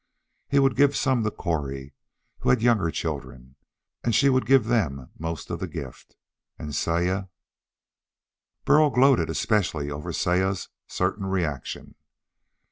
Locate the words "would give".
0.57-0.95, 4.29-4.65